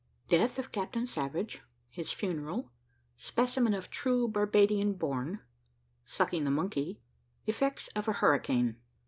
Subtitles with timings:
[0.29, 2.71] DEATH OF CAPTAIN SAVAGE HIS FUNERAL
[3.17, 5.41] SPECIMEN OF TRUE BARBADIAN BORN
[6.05, 6.99] "SUCKING THE MONKEY"
[7.45, 8.77] EFFECTS OF A HURRICANE.